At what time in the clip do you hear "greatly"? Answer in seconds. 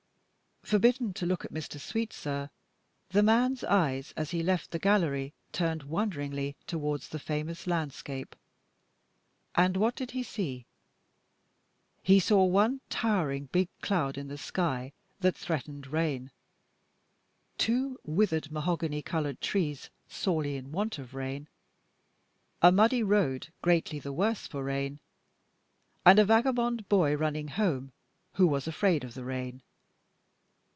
23.61-23.99